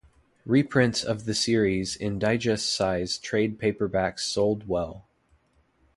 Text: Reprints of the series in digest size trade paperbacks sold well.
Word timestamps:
Reprints 0.47 1.03
of 1.03 1.25
the 1.25 1.35
series 1.35 1.95
in 1.95 2.17
digest 2.17 2.73
size 2.73 3.19
trade 3.19 3.59
paperbacks 3.59 4.21
sold 4.21 4.67
well. 4.67 5.05